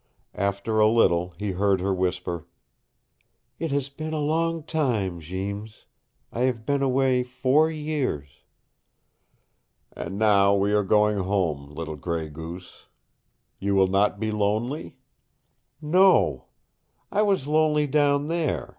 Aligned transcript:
After 0.33 0.79
a 0.79 0.87
little 0.87 1.35
he 1.37 1.51
heard 1.51 1.79
her 1.79 1.93
whisper, 1.93 2.47
"It 3.59 3.69
has 3.71 3.87
been 3.89 4.13
a 4.13 4.19
long 4.19 4.63
time, 4.63 5.19
Jeems. 5.19 5.85
I 6.31 6.39
have 6.49 6.65
been 6.65 6.81
away 6.81 7.21
four 7.21 7.69
years." 7.69 8.27
"And 9.93 10.17
now 10.17 10.55
we 10.55 10.73
are 10.73 10.81
going 10.81 11.19
home, 11.19 11.69
little 11.69 11.97
Gray 11.97 12.29
Goose. 12.29 12.87
You 13.59 13.75
will 13.75 13.89
not 13.89 14.19
be 14.19 14.31
lonely?" 14.31 14.97
"No. 15.79 16.45
I 17.11 17.21
was 17.21 17.45
lonely 17.45 17.85
down 17.85 18.25
there. 18.25 18.69